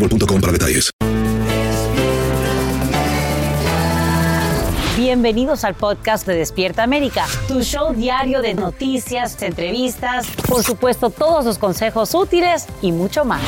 [0.00, 0.90] boostmobile.com para detalles.
[4.96, 11.44] Bienvenidos al podcast de Despierta América, tu show diario de noticias, entrevistas, por supuesto todos
[11.44, 13.40] los consejos útiles y mucho más.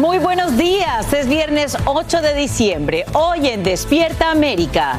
[0.00, 4.98] Muy buenos días, es viernes 8 de diciembre, hoy en Despierta América.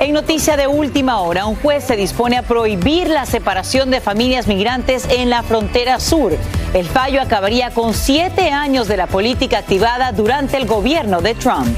[0.00, 4.46] En noticia de última hora, un juez se dispone a prohibir la separación de familias
[4.46, 6.32] migrantes en la frontera sur.
[6.72, 11.76] El fallo acabaría con siete años de la política activada durante el gobierno de Trump.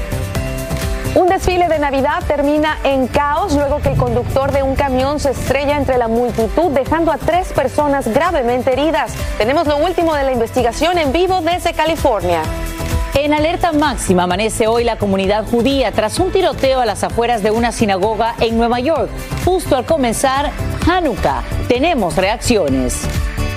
[1.15, 5.31] Un desfile de Navidad termina en caos luego que el conductor de un camión se
[5.31, 9.11] estrella entre la multitud dejando a tres personas gravemente heridas.
[9.37, 12.41] Tenemos lo último de la investigación en vivo desde California.
[13.15, 17.51] En alerta máxima amanece hoy la comunidad judía tras un tiroteo a las afueras de
[17.51, 19.09] una sinagoga en Nueva York,
[19.45, 20.51] justo al comenzar
[20.87, 21.43] Hanukkah.
[21.67, 23.07] Tenemos reacciones.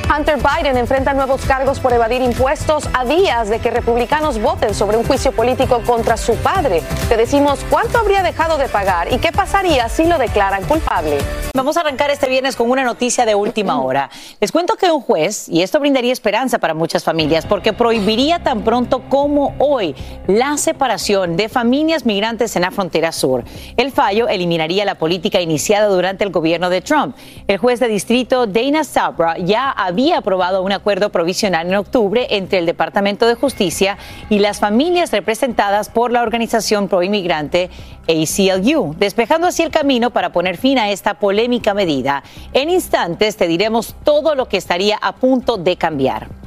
[0.08, 4.96] Hunter Biden enfrenta nuevos cargos por evadir impuestos a días de que republicanos voten sobre
[4.96, 6.82] un juicio político contra su padre.
[7.08, 11.18] Te decimos cuánto habría dejado de pagar y qué pasaría si lo declaran culpable.
[11.54, 14.10] Vamos a arrancar este viernes con una noticia de última hora.
[14.40, 18.62] Les cuento que un juez, y esto brindaría esperanza para muchas familias, porque prohibiría tan
[18.62, 19.94] pronto como hoy
[20.26, 23.42] la separación de familias migrantes en la frontera sur.
[23.76, 27.16] El fallo eliminaría la política iniciada durante el gobierno de Trump.
[27.48, 32.58] El juez de distrito Dana Sabra ya había aprobado un acuerdo provisional en octubre entre
[32.58, 33.98] el Departamento de Justicia
[34.30, 37.70] y las familias representadas por la organización proinmigrante
[38.08, 42.22] ACLU, despejando así el camino para poner fin a esta polémica medida.
[42.52, 46.45] En instantes te diremos todo lo que estaría a punto de cambiar.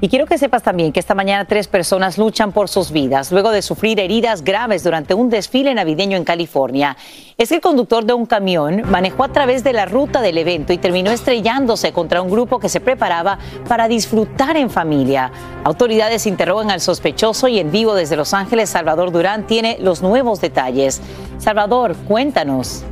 [0.00, 3.50] Y quiero que sepas también que esta mañana tres personas luchan por sus vidas luego
[3.50, 6.96] de sufrir heridas graves durante un desfile navideño en California.
[7.36, 10.72] Es que el conductor de un camión manejó a través de la ruta del evento
[10.72, 15.32] y terminó estrellándose contra un grupo que se preparaba para disfrutar en familia.
[15.64, 20.40] Autoridades interrogan al sospechoso y en vivo desde Los Ángeles, Salvador Durán tiene los nuevos
[20.40, 21.00] detalles.
[21.38, 22.84] Salvador, cuéntanos.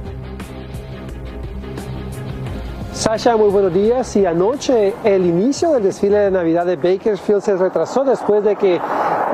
[2.97, 4.17] Sasha, muy buenos días.
[4.17, 8.81] Y anoche el inicio del desfile de Navidad de Bakersfield se retrasó después de que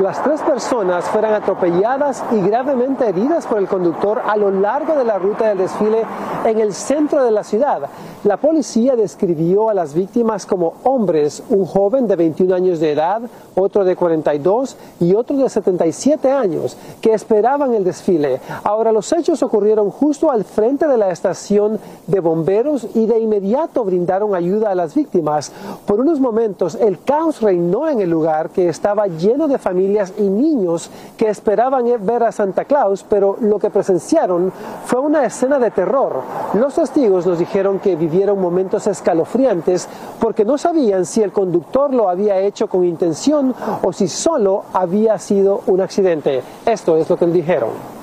[0.01, 5.05] las tres personas fueran atropelladas y gravemente heridas por el conductor a lo largo de
[5.05, 6.03] la ruta del desfile
[6.45, 7.83] en el centro de la ciudad.
[8.25, 13.23] La policía describió a las víctimas como hombres, un joven de 21 años de edad,
[13.55, 18.41] otro de 42 y otro de 77 años, que esperaban el desfile.
[18.65, 21.79] Ahora, los hechos ocurrieron justo al frente de la estación
[22.09, 23.52] de bomberos y de inmediato
[23.85, 25.53] brindaron ayuda a las víctimas.
[25.87, 30.23] Por unos momentos el caos reinó en el lugar que estaba lleno de familias y
[30.23, 34.53] niños que esperaban ver a Santa Claus, pero lo que presenciaron
[34.85, 36.23] fue una escena de terror.
[36.55, 39.89] Los testigos nos dijeron que vivieron momentos escalofriantes
[40.21, 45.19] porque no sabían si el conductor lo había hecho con intención o si solo había
[45.19, 46.43] sido un accidente.
[46.67, 48.02] Esto es lo que dijeron.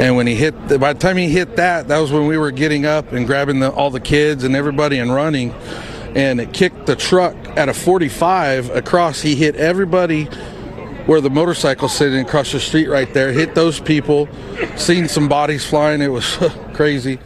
[0.00, 2.50] And when he hit, by the time he hit that, that was when we were
[2.50, 5.52] getting up and grabbing the, all the kids and everybody and running.
[6.16, 9.20] And it kicked the truck at a 45 across.
[9.20, 10.24] He hit everybody
[11.04, 13.30] where the motorcycle sitting across the street right there.
[13.30, 14.26] Hit those people.
[14.76, 16.00] Seen some bodies flying.
[16.00, 16.38] It was
[16.72, 17.18] crazy.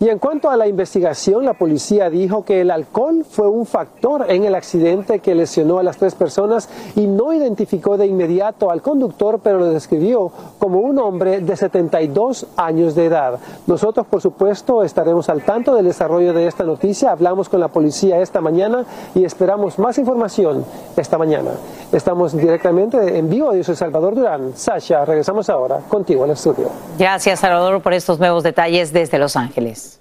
[0.00, 4.26] Y en cuanto a la investigación, la policía dijo que el alcohol fue un factor
[4.28, 8.82] en el accidente que lesionó a las tres personas y no identificó de inmediato al
[8.82, 13.38] conductor, pero lo describió como un hombre de 72 años de edad.
[13.66, 17.12] Nosotros, por supuesto, estaremos al tanto del desarrollo de esta noticia.
[17.12, 20.64] Hablamos con la policía esta mañana y esperamos más información
[20.96, 21.52] esta mañana.
[21.92, 23.54] Estamos directamente en vivo.
[23.54, 24.52] Yo soy Salvador Durán.
[24.56, 26.68] Sasha, regresamos ahora contigo al estudio.
[26.98, 29.93] Gracias, Salvador, por estos nuevos detalles desde Los Ángeles.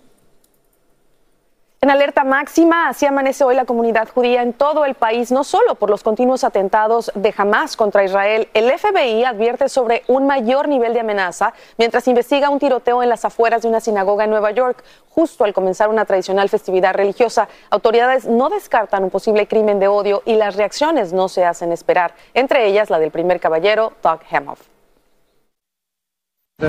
[1.83, 5.75] En alerta máxima, así amanece hoy la comunidad judía en todo el país, no solo
[5.75, 8.47] por los continuos atentados de Hamas contra Israel.
[8.53, 13.25] El FBI advierte sobre un mayor nivel de amenaza mientras investiga un tiroteo en las
[13.25, 17.49] afueras de una sinagoga en Nueva York, justo al comenzar una tradicional festividad religiosa.
[17.69, 22.15] Autoridades no descartan un posible crimen de odio y las reacciones no se hacen esperar,
[22.33, 24.61] entre ellas la del primer caballero, Doug Hamoff.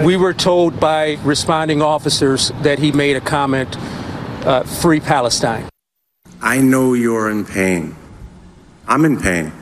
[0.04, 3.76] We were told by responding officers that he made a comment
[4.46, 5.68] uh, free Palestine.
[6.40, 7.94] I know you're in pain.
[8.86, 9.52] I'm in pain.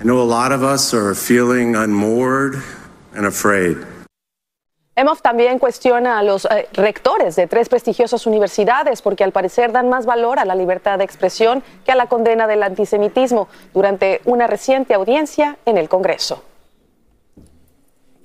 [0.00, 2.62] I know a lot of us are feeling unmoored
[3.14, 3.76] and afraid.
[4.96, 9.88] Emhoff también cuestiona a los eh, rectores de tres prestigiosas universidades porque al parecer dan
[9.88, 14.46] más valor a la libertad de expresión que a la condena del antisemitismo durante una
[14.46, 16.44] reciente audiencia en el Congreso.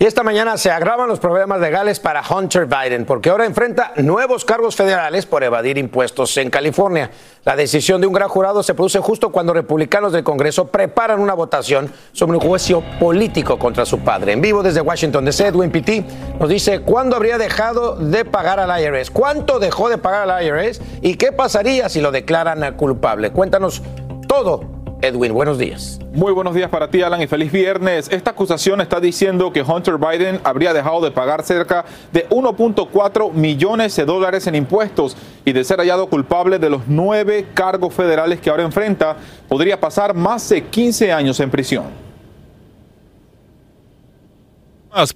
[0.01, 4.45] Y esta mañana se agravan los problemas legales para Hunter Biden porque ahora enfrenta nuevos
[4.45, 7.11] cargos federales por evadir impuestos en California.
[7.43, 11.33] La decisión de un gran jurado se produce justo cuando republicanos del Congreso preparan una
[11.33, 14.31] votación sobre un juicio político contra su padre.
[14.31, 16.05] En vivo desde Washington DC, Edwin Pitti
[16.39, 20.79] nos dice cuándo habría dejado de pagar al IRS, cuánto dejó de pagar al IRS
[21.01, 23.31] y qué pasaría si lo declaran culpable.
[23.31, 23.81] Cuéntanos
[24.29, 25.97] todo Edwin, buenos días.
[26.11, 28.09] Muy buenos días para ti, Alan, y feliz viernes.
[28.11, 33.95] Esta acusación está diciendo que Hunter Biden habría dejado de pagar cerca de 1.4 millones
[33.95, 35.15] de dólares en impuestos
[35.45, 39.15] y de ser hallado culpable de los nueve cargos federales que ahora enfrenta,
[39.47, 42.08] podría pasar más de 15 años en prisión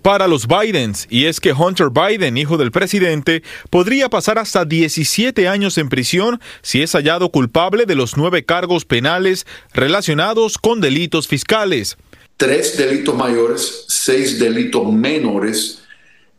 [0.01, 5.47] para los Bidens, y es que Hunter Biden, hijo del presidente, podría pasar hasta 17
[5.47, 11.27] años en prisión si es hallado culpable de los nueve cargos penales relacionados con delitos
[11.27, 11.97] fiscales.
[12.37, 15.79] Tres delitos mayores, seis delitos menores.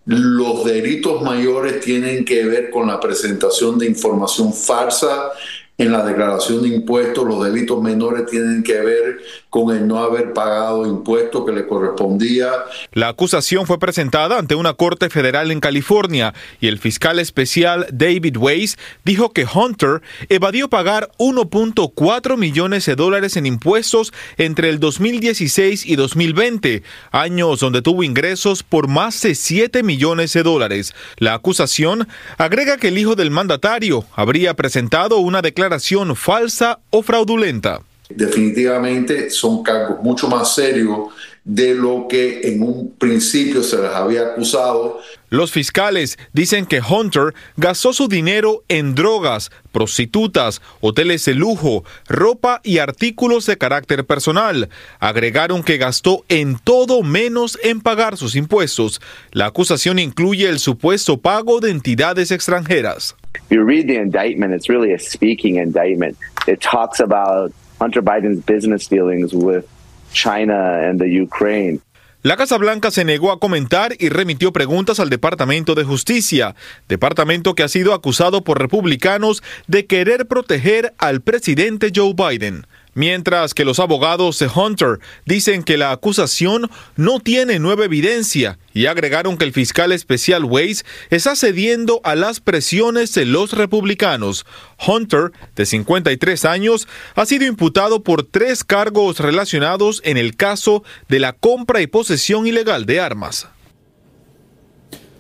[0.07, 5.31] Los delitos mayores tienen que ver con la presentación de información falsa
[5.77, 9.19] en la declaración de impuestos, los delitos menores tienen que ver
[9.51, 12.49] con el no haber pagado impuestos que le correspondía.
[12.93, 18.37] La acusación fue presentada ante una corte federal en California y el fiscal especial David
[18.37, 25.87] Weiss dijo que Hunter evadió pagar 1.4 millones de dólares en impuestos entre el 2016
[25.87, 30.95] y 2020, años donde tuvo ingresos por más de 7 millones de dólares.
[31.19, 32.07] La acusación
[32.39, 37.81] agrega que el hijo del mandatario habría presentado una declaración declaración falsa o fraudulenta.
[38.11, 41.09] Definitivamente son cargos mucho más serios
[41.43, 45.01] de lo que en un principio se les había acusado.
[45.31, 52.61] Los fiscales dicen que Hunter gastó su dinero en drogas, prostitutas, hoteles de lujo, ropa
[52.63, 54.69] y artículos de carácter personal.
[55.01, 59.01] Agregaron que gastó en todo menos en pagar sus impuestos.
[59.33, 63.17] La acusación incluye el supuesto pago de entidades extranjeras.
[63.51, 66.17] You read the indictment, it's really a speaking indictment.
[66.47, 69.67] It talks about Hunter Biden's business dealings with
[70.13, 71.81] China and the Ukraine.
[72.23, 76.55] La Casa Blanca se negó a comentar y remitió preguntas al Departamento de Justicia,
[76.89, 83.55] departamento que ha sido acusado por republicanos de querer proteger al presidente Joe Biden mientras
[83.55, 89.37] que los abogados de Hunter dicen que la acusación no tiene nueva evidencia y agregaron
[89.37, 94.47] que el fiscal especial Weiss está cediendo a las presiones de los republicanos.
[94.87, 101.21] Hunter, de 53 años, ha sido imputado por tres cargos relacionados en el caso de
[101.21, 103.49] la compra y posesión ilegal de armas.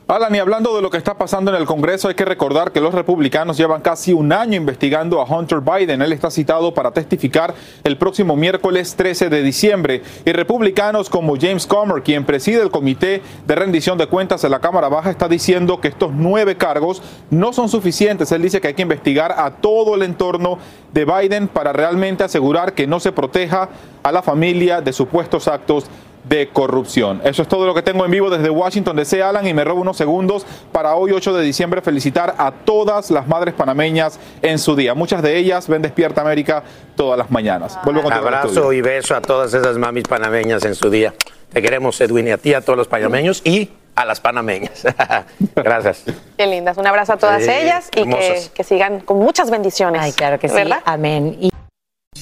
[0.06, 2.80] Alan, y hablando de lo que está pasando en el Congreso, hay que recordar que
[2.82, 6.02] los republicanos llevan casi un año investigando a Hunter Biden.
[6.02, 10.02] Él está citado para testificar el próximo miércoles 13 de diciembre.
[10.26, 14.61] Y republicanos como James Comer, quien preside el Comité de Rendición de Cuentas de la
[14.61, 18.30] Cámara Baja, está diciendo que estos nueve cargos no son suficientes.
[18.30, 20.58] Él dice que hay que investigar a todo el entorno
[20.92, 23.70] de Biden para realmente asegurar que no se proteja
[24.02, 25.87] a la familia de supuestos actos
[26.24, 27.20] de corrupción.
[27.24, 29.80] Eso es todo lo que tengo en vivo desde Washington DC, Alan, y me robo
[29.80, 34.74] unos segundos para hoy 8 de diciembre felicitar a todas las madres panameñas en su
[34.74, 34.94] día.
[34.94, 36.62] Muchas de ellas ven Despierta América
[36.96, 37.78] todas las mañanas.
[37.84, 41.12] Vuelvo Abrazo y beso a todas esas mamis panameñas en su día.
[41.52, 44.84] Te queremos, Edwin, y a ti, a todos los panameños y a las panameñas.
[45.56, 46.04] Gracias.
[46.36, 46.76] Qué lindas.
[46.78, 50.00] Un abrazo a todas Sí, ellas y que, que sigan con muchas bendiciones.
[50.02, 50.54] Ay, claro que sí.
[50.54, 50.80] ¿Verdad?
[50.84, 51.36] Amén.
[51.40, 51.53] Y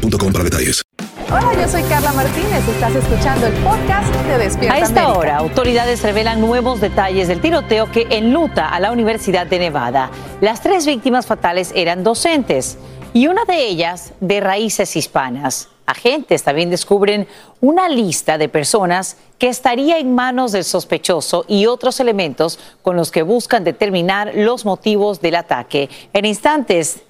[0.00, 0.82] boostmobile.com para detalles.
[1.28, 2.68] Hola, yo soy Carla Martínez.
[2.68, 5.18] Estás escuchando el podcast de Despierta A esta América.
[5.18, 10.10] hora, autoridades revelan nuevos detalles del tiroteo que enluta a la Universidad de Nevada.
[10.40, 12.78] Las tres víctimas fatales eran docentes
[13.12, 15.68] y una de ellas de raíces hispanas.
[15.86, 17.28] Agentes también descubren
[17.60, 23.10] una lista de personas que estaría en manos del sospechoso y otros elementos con los
[23.10, 25.88] que buscan determinar los motivos del ataque.
[26.12, 27.02] En instantes,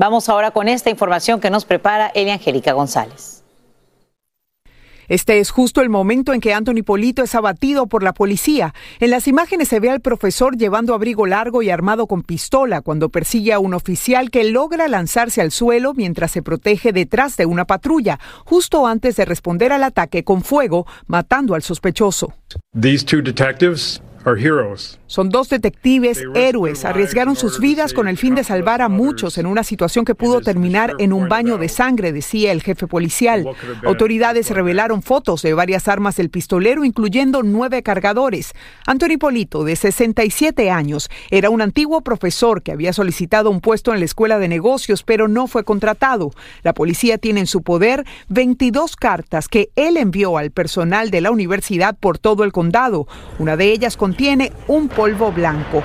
[0.00, 3.44] vamos ahora con esta información que nos prepara Elia Angélica González.
[5.08, 8.72] Este es justo el momento en que Anthony Polito es abatido por la policía.
[9.00, 13.10] En las imágenes se ve al profesor llevando abrigo largo y armado con pistola cuando
[13.10, 17.66] persigue a un oficial que logra lanzarse al suelo mientras se protege detrás de una
[17.66, 22.32] patrulla, justo antes de responder al ataque con fuego, matando al sospechoso.
[22.80, 24.00] These two detectives.
[25.06, 29.46] Son dos detectives héroes, arriesgaron sus vidas con el fin de salvar a muchos en
[29.46, 33.46] una situación que pudo terminar en un baño de sangre, decía el jefe policial.
[33.84, 38.52] Autoridades revelaron fotos de varias armas del pistolero, incluyendo nueve cargadores.
[38.86, 44.00] Anthony Polito, de 67 años, era un antiguo profesor que había solicitado un puesto en
[44.00, 46.30] la escuela de negocios, pero no fue contratado.
[46.62, 51.30] La policía tiene en su poder 22 cartas que él envió al personal de la
[51.30, 53.08] universidad por todo el condado.
[53.38, 55.84] Una de ellas contiene un polvo blanco.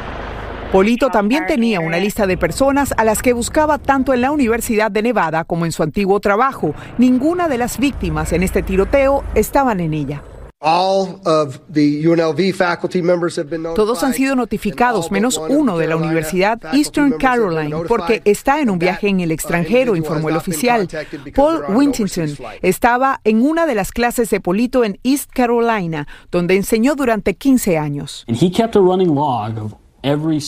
[0.72, 4.90] Polito también tenía una lista de personas a las que buscaba tanto en la Universidad
[4.90, 6.74] de Nevada como en su antiguo trabajo.
[6.98, 10.24] Ninguna de las víctimas en este tiroteo estaban en ella.
[10.62, 15.88] All of the UNLV faculty members have been Todos han sido notificados, menos uno de
[15.88, 20.88] la Universidad Eastern Caroline, porque está en un viaje en el extranjero, informó el oficial.
[21.36, 26.96] Paul Wintington estaba en una de las clases de Polito en East Carolina, donde enseñó
[26.96, 28.26] durante 15 años.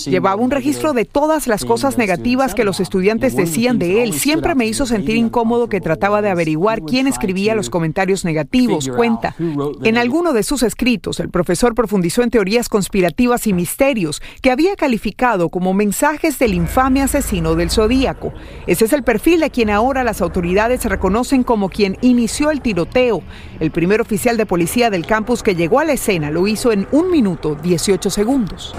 [0.06, 4.14] Llevaba un registro de todas las cosas negativas que los estudiantes decían de él.
[4.14, 9.36] Siempre me hizo sentir incómodo que trataba de averiguar quién escribía los comentarios negativos, cuenta.
[9.84, 14.76] En alguno de sus escritos, el profesor profundizó en teorías conspirativas y misterios que había
[14.76, 18.34] calificado como mensajes del infame asesino del zodíaco.
[18.68, 23.24] Ese es el perfil de quien ahora las autoridades reconocen como quien inició el tiroteo.
[23.60, 26.88] El primer oficial de policía del campus que llegó a la escena lo hizo en
[26.92, 28.76] un minuto 18 segundos.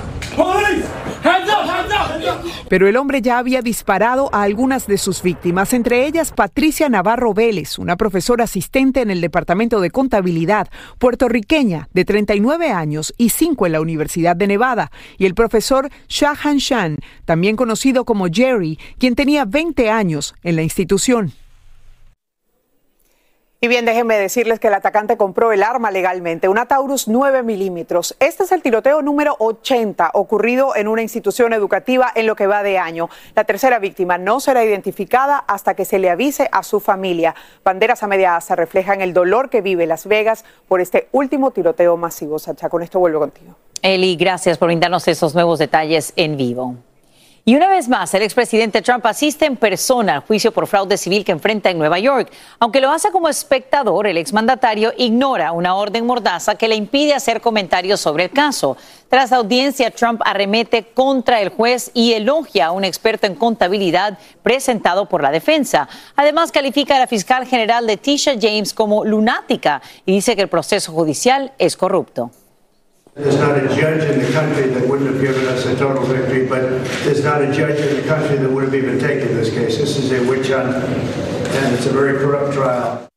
[2.68, 7.32] Pero el hombre ya había disparado a algunas de sus víctimas, entre ellas Patricia Navarro
[7.32, 13.66] Vélez, una profesora asistente en el Departamento de Contabilidad, puertorriqueña, de 39 años y 5
[13.66, 19.14] en la Universidad de Nevada, y el profesor Shahan Shan, también conocido como Jerry, quien
[19.14, 21.32] tenía 20 años en la institución.
[23.60, 28.14] Y bien, déjenme decirles que el atacante compró el arma legalmente, una Taurus 9 milímetros.
[28.20, 32.62] Este es el tiroteo número 80 ocurrido en una institución educativa en lo que va
[32.62, 33.10] de año.
[33.34, 37.34] La tercera víctima no será identificada hasta que se le avise a su familia.
[37.64, 41.96] Banderas a media asa reflejan el dolor que vive Las Vegas por este último tiroteo
[41.96, 42.38] masivo.
[42.38, 43.56] Sacha, con esto vuelvo contigo.
[43.82, 46.76] Eli, gracias por brindarnos esos nuevos detalles en vivo.
[47.48, 51.24] Y una vez más, el expresidente Trump asiste en persona al juicio por fraude civil
[51.24, 52.30] que enfrenta en Nueva York.
[52.58, 57.40] Aunque lo hace como espectador, el exmandatario ignora una orden mordaza que le impide hacer
[57.40, 58.76] comentarios sobre el caso.
[59.08, 64.18] Tras la audiencia, Trump arremete contra el juez y elogia a un experto en contabilidad
[64.42, 65.88] presentado por la defensa.
[66.16, 70.92] Además, califica a la fiscal general Leticia James como lunática y dice que el proceso
[70.92, 72.30] judicial es corrupto.
[73.18, 76.46] There's not a judge in the country that wouldn't have given us a total victory,
[76.46, 76.62] but
[77.02, 79.76] there's not a judge in the country that would have even taken this case.
[79.76, 83.08] This is a witch hunt, and it's a very corrupt trial.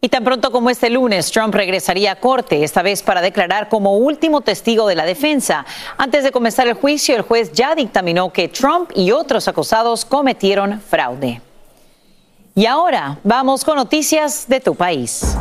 [0.00, 3.96] Y tan pronto como este lunes, Trump regresaría a corte, esta vez para declarar como
[3.96, 5.64] último testigo de la defensa.
[5.98, 10.80] Antes de comenzar el juicio, el juez ya dictaminó que Trump y otros acusados cometieron
[10.80, 11.40] fraude.
[12.56, 15.36] Y ahora vamos con noticias de tu país.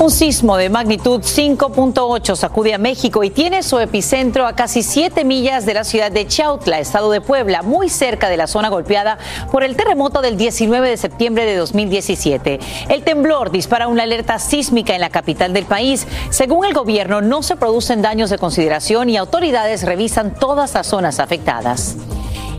[0.00, 5.26] Un sismo de magnitud 5.8 sacude a México y tiene su epicentro a casi 7
[5.26, 9.18] millas de la ciudad de Chautla, estado de Puebla, muy cerca de la zona golpeada
[9.52, 12.60] por el terremoto del 19 de septiembre de 2017.
[12.88, 16.06] El temblor dispara una alerta sísmica en la capital del país.
[16.30, 21.20] Según el gobierno, no se producen daños de consideración y autoridades revisan todas las zonas
[21.20, 21.96] afectadas.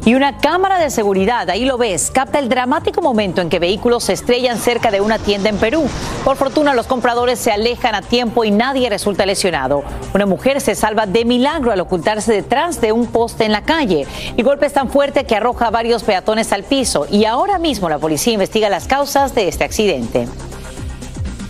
[0.04, 4.06] Y una cámara de seguridad, ahí lo ves, capta el dramático momento en que vehículos
[4.06, 5.88] se estrellan cerca de una tienda en Perú.
[6.26, 9.84] Por fortuna, los compradores se alejan a tiempo y nadie resulta lesionado.
[10.16, 14.08] Una mujer se salva de milagro al ocultarse detrás de un poste en la calle.
[14.36, 17.88] El golpe es tan fuerte que arroja a varios peatones al piso y ahora mismo
[17.88, 20.28] la policía investiga las causas de este accidente.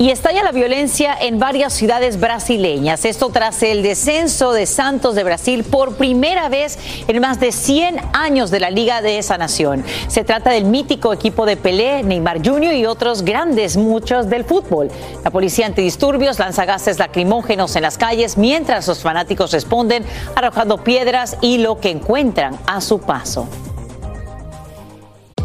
[0.02, 3.06] Y estalla la violencia en varias ciudades brasileñas.
[3.06, 8.02] Esto tras el descenso de Santos de Brasil por primera vez en más de 100
[8.12, 9.86] años de la liga de esa nación.
[10.08, 12.74] Se trata del mítico equipo de Pelé, Neymar Jr.
[12.74, 14.90] y otros grandes muchos del fútbol.
[15.24, 20.04] La policía antidisturbios lanza gases lacrimógenos en las calles mientras los fanáticos responden
[20.34, 23.48] arrojando piedras y lo que encuentran a su paso.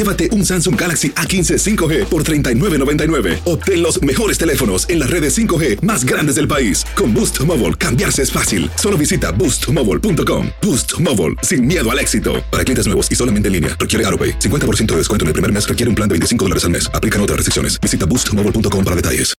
[0.00, 3.40] llévate un Samsung Galaxy A15 5G por $39.99.
[3.44, 6.84] Obtén los mejores teléfonos en las redes 5G más grandes del país.
[6.96, 8.68] Con Boost Mobile, cambiarse es fácil.
[8.74, 10.48] Solo visita boostmobile.com.
[10.60, 12.42] Boost Mobile, sin miedo al éxito.
[12.50, 14.38] Para clientes nuevos y solamente en línea, requiere AroPay.
[14.40, 16.90] 50% de descuento en el primer mes requiere un plan de 25 dólares al mes.
[16.92, 17.80] Aplican otras restricciones.
[17.80, 19.39] Visita boostmobile.com para detalles.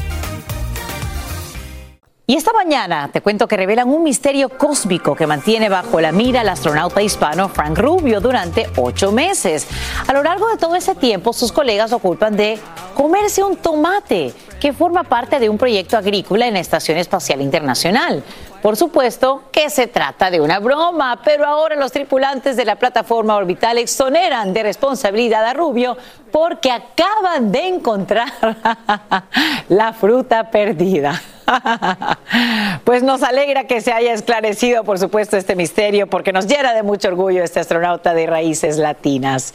[2.27, 6.41] Y esta mañana te cuento que revelan un misterio cósmico que mantiene bajo la mira
[6.41, 9.67] al astronauta hispano Frank Rubio durante ocho meses.
[10.07, 12.59] A lo largo de todo ese tiempo, sus colegas lo culpan de
[12.95, 18.23] comerse un tomate que forma parte de un proyecto agrícola en la Estación Espacial Internacional.
[18.61, 23.35] Por supuesto que se trata de una broma, pero ahora los tripulantes de la plataforma
[23.35, 25.97] orbital exoneran de responsabilidad a Rubio
[26.31, 28.31] porque acaban de encontrar
[29.69, 31.19] la fruta perdida.
[32.83, 36.83] Pues nos alegra que se haya esclarecido, por supuesto, este misterio, porque nos llena de
[36.83, 39.53] mucho orgullo este astronauta de raíces latinas.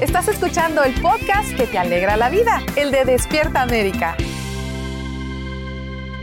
[0.00, 4.16] Estás escuchando el podcast que te alegra la vida, el de Despierta América.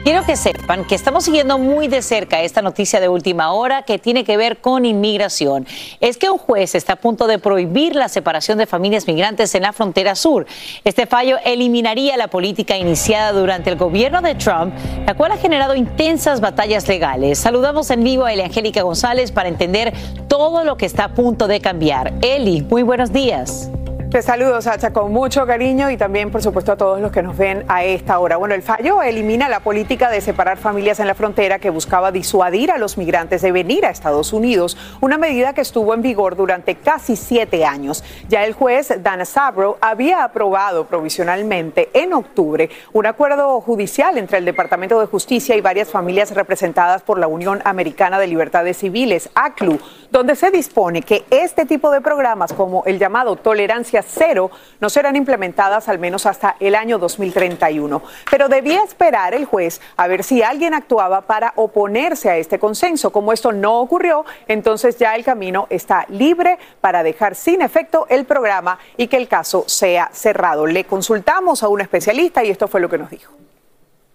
[0.07, 3.99] Quiero que sepan que estamos siguiendo muy de cerca esta noticia de última hora que
[3.99, 5.67] tiene que ver con inmigración.
[5.99, 9.63] Es que un juez está a punto de prohibir la separación de familias migrantes en
[9.63, 10.47] la frontera sur.
[10.85, 14.73] Este fallo eliminaría la política iniciada durante el gobierno de Trump,
[15.05, 17.37] la cual ha generado intensas batallas legales.
[17.37, 19.93] Saludamos en vivo a Eli Angélica González para entender
[20.29, 22.13] todo lo que está a punto de cambiar.
[22.21, 23.69] Eli, muy buenos días.
[24.09, 27.35] Te saludo, Sacha, con mucho cariño y también, por supuesto, a todos los que nos
[27.35, 28.37] ven a esta hora.
[28.37, 32.71] Bueno, el fallo elimina la política de separar familias en la frontera que buscaba disuadir
[32.71, 36.75] a los migrantes de venir a Estados Unidos, una medida que estuvo en vigor durante
[36.75, 38.01] casi siete años.
[38.29, 44.45] Ya el juez Dan Sabro había aprobado provisionalmente en octubre un acuerdo judicial entre el
[44.45, 49.79] Departamento de Justicia y varias familias representadas por la Unión Americana de Libertades Civiles, ACLU,
[50.11, 55.15] donde se dispone que este tipo de programas, como el llamado tolerancia cero no serán
[55.15, 58.01] implementadas al menos hasta el año 2031.
[58.29, 63.11] Pero debía esperar el juez a ver si alguien actuaba para oponerse a este consenso.
[63.11, 68.25] Como esto no ocurrió, entonces ya el camino está libre para dejar sin efecto el
[68.25, 70.65] programa y que el caso sea cerrado.
[70.65, 73.33] Le consultamos a un especialista y esto fue lo que nos dijo.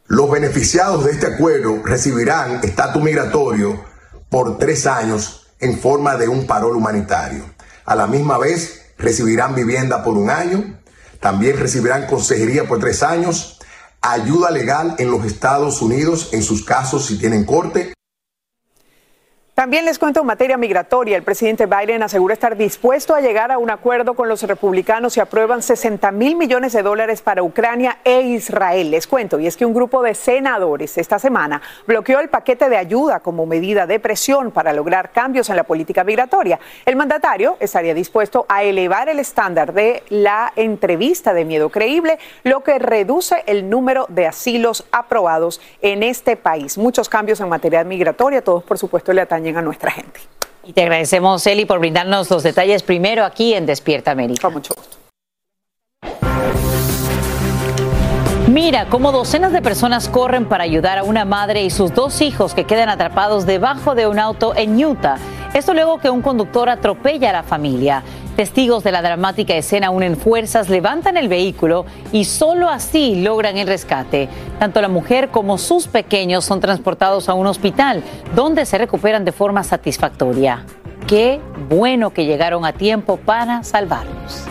[0.07, 3.83] Los beneficiados de este acuerdo recibirán estatus migratorio
[4.29, 7.45] por tres años en forma de un parol humanitario.
[7.85, 10.79] A la misma vez, recibirán vivienda por un año,
[11.21, 13.59] también recibirán consejería por tres años,
[14.01, 17.93] ayuda legal en los Estados Unidos en sus casos si tienen corte
[19.63, 23.59] También les cuento en materia migratoria, el presidente Biden asegura estar dispuesto a llegar a
[23.59, 28.23] un acuerdo con los republicanos si aprueban 60 mil millones de dólares para Ucrania e
[28.23, 28.91] Israel.
[28.91, 32.77] Les cuento, y es que un grupo de senadores esta semana bloqueó el paquete de
[32.77, 36.59] ayuda como medida de presión para lograr cambios en la política migratoria.
[36.85, 42.65] El mandatario estaría dispuesto a elevar el estándar de la entrevista de miedo creíble, lo
[42.65, 46.77] que reduce el número de asilos aprobados en este país.
[46.79, 50.21] Muchos cambios en materia migratoria, todos por supuesto le atañen a nuestra gente.
[50.65, 54.43] Y te agradecemos, Eli, por brindarnos los detalles primero aquí en Despierta América.
[54.43, 54.97] Con mucho gusto.
[58.49, 62.55] Mira cómo docenas de personas corren para ayudar a una madre y sus dos hijos
[62.55, 65.17] que quedan atrapados debajo de un auto en Utah.
[65.55, 68.03] Esto luego que un conductor atropella a la familia.
[68.37, 73.67] Testigos de la dramática escena unen fuerzas, levantan el vehículo y solo así logran el
[73.67, 74.27] rescate.
[74.59, 78.03] Tanto la mujer como sus pequeños son transportados a un hospital
[78.35, 80.65] donde se recuperan de forma satisfactoria.
[81.07, 84.45] Qué bueno que llegaron a tiempo para salvarlos.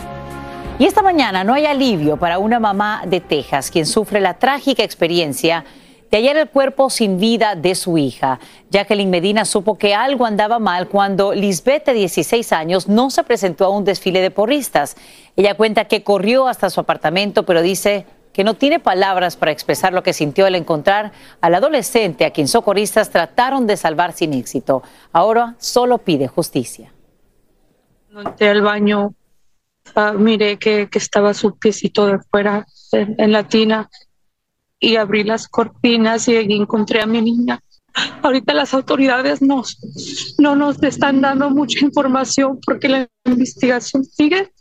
[0.78, 4.84] Y esta mañana no hay alivio para una mamá de Texas quien sufre la trágica
[4.84, 5.65] experiencia
[6.12, 8.39] de hallar el cuerpo sin vida de su hija.
[8.69, 13.65] Jacqueline Medina supo que algo andaba mal cuando Lisbeth, de 16 años, no se presentó
[13.65, 14.97] a un desfile de porristas.
[15.38, 19.93] Ella cuenta que corrió hasta su apartamento, pero dice que no tiene palabras para expresar
[19.93, 24.84] lo que sintió al encontrar al adolescente a quien socorristas trataron de salvar sin éxito.
[25.13, 26.91] Ahora solo pide justicia.
[28.13, 29.13] Entré al baño,
[29.95, 33.89] uh, miré que, estaba su piecito de fuera en la tina
[34.82, 37.62] y abrí las cortinas y allí encontré a mi niña.
[38.24, 39.78] Ahorita las autoridades nos,
[40.39, 44.52] no nos están dando mucha información porque la investigación sigue.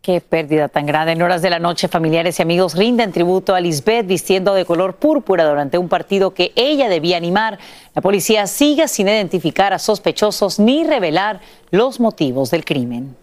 [0.00, 1.12] Qué pérdida tan grande.
[1.12, 4.96] En horas de la noche, familiares y amigos rinden tributo a Lisbeth vistiendo de color
[4.96, 7.58] púrpura durante un partido que ella debía animar.
[7.94, 13.21] La policía sigue sin identificar a sospechosos ni revelar los motivos del crimen.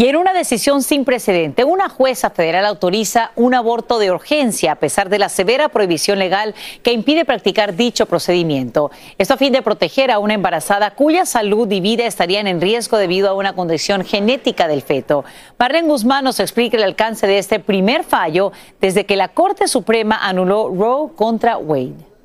[0.00, 4.76] Y en una decisión sin precedente, una jueza federal autoriza un aborto de urgencia a
[4.76, 8.92] pesar de la severa prohibición legal que impide practicar dicho procedimiento.
[9.18, 12.96] Esto a fin de proteger a una embarazada cuya salud y vida estarían en riesgo
[12.96, 15.24] debido a una condición genética del feto.
[15.58, 20.16] Marlene Guzmán nos explica el alcance de este primer fallo desde que la Corte Suprema
[20.22, 22.17] anuló Roe contra Wade.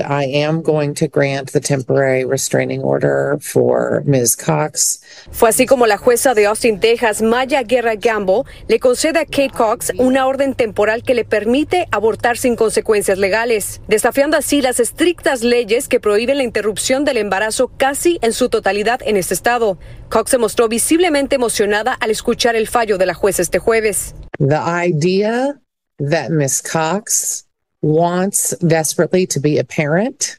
[0.00, 4.36] I am going to grant the temporary restraining order for Ms.
[4.36, 5.00] Cox.
[5.30, 9.50] Fue así como la jueza de Austin, Texas, Maya Guerra Gambo, le concede a Kate
[9.50, 15.42] Cox una orden temporal que le permite abortar sin consecuencias legales, desafiando así las estrictas
[15.42, 19.78] leyes que prohíben la interrupción del embarazo casi en su totalidad en este estado.
[20.10, 24.14] Cox se mostró visiblemente emocionada al escuchar el fallo de la jueza este jueves.
[24.38, 25.60] The idea
[25.98, 26.62] that Ms.
[26.62, 27.47] Cox
[27.82, 30.38] wants desperately to be a parent,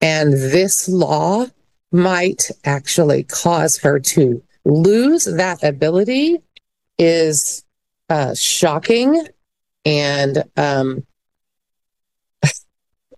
[0.00, 1.46] and this law
[1.92, 6.38] might actually cause her to lose that ability
[6.98, 7.64] is
[8.08, 9.26] uh, shocking
[9.84, 11.06] and um,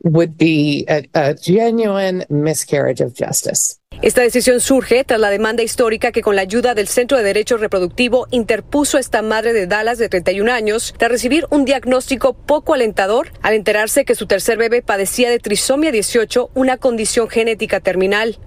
[0.04, 3.78] would be a, a genuine miscarriage of justice.
[4.02, 7.56] Esta decisión surge tras la demanda histórica que con la ayuda del Centro de Derecho
[7.56, 13.32] Reproductivo interpuso esta madre de Dallas de 31 años tras recibir un diagnóstico poco alentador
[13.42, 18.38] al enterarse que su tercer bebé padecía de trisomia 18, una condición genética terminal.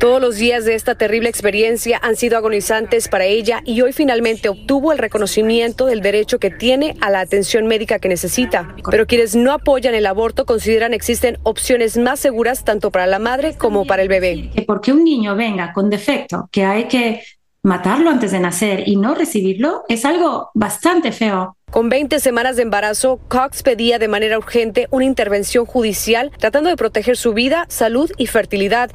[0.00, 4.48] Todos los días de esta terrible experiencia han sido agonizantes para ella y hoy finalmente
[4.48, 8.74] obtuvo el reconocimiento del derecho que tiene a la atención médica que necesita.
[8.90, 13.41] Pero quienes no apoyan el aborto consideran existen opciones más seguras tanto para la madre
[13.58, 14.50] como para el bebé.
[14.54, 17.22] Que porque un niño venga con defecto, que hay que
[17.62, 21.56] matarlo antes de nacer y no recibirlo, es algo bastante feo.
[21.70, 26.76] Con 20 semanas de embarazo, Cox pedía de manera urgente una intervención judicial tratando de
[26.76, 28.90] proteger su vida, salud y fertilidad.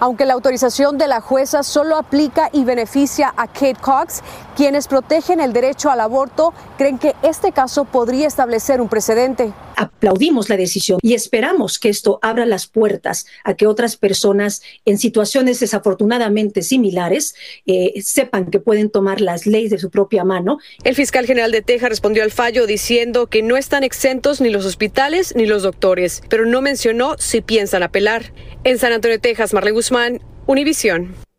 [0.00, 4.22] Aunque la autorización de la jueza solo aplica y beneficia a Kate Cox,
[4.56, 9.52] quienes protegen el derecho al aborto creen que este caso podría establecer un precedente.
[9.80, 14.98] Aplaudimos la decisión y esperamos que esto abra las puertas a que otras personas en
[14.98, 20.58] situaciones desafortunadamente similares eh, sepan que pueden tomar las leyes de su propia mano.
[20.84, 24.66] El fiscal general de Texas respondió al fallo diciendo que no están exentos ni los
[24.66, 28.34] hospitales ni los doctores, pero no mencionó si piensan apelar.
[28.64, 31.29] En San Antonio, Texas, Marlene Guzmán, Univisión.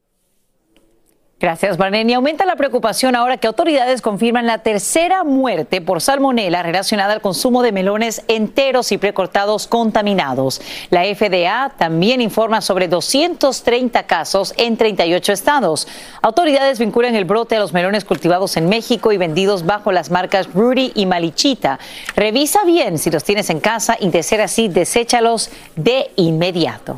[1.41, 2.11] Gracias, Marlene.
[2.11, 7.21] Y aumenta la preocupación ahora que autoridades confirman la tercera muerte por salmonela relacionada al
[7.21, 10.61] consumo de melones enteros y precortados contaminados.
[10.91, 15.87] La FDA también informa sobre 230 casos en 38 estados.
[16.21, 20.53] Autoridades vinculan el brote a los melones cultivados en México y vendidos bajo las marcas
[20.53, 21.79] Rudy y Malichita.
[22.15, 26.97] Revisa bien si los tienes en casa y de ser así, deséchalos de inmediato.